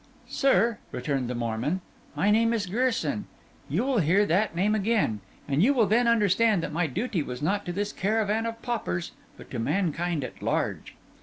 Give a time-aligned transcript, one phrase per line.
[0.27, 1.79] 'Sir,' returned the Mormon,
[2.15, 3.27] 'my name is Grierson:
[3.69, 7.39] you will hear that name again; and you will then understand that my duty was
[7.39, 10.95] not to this caravan of paupers, but to mankind at large.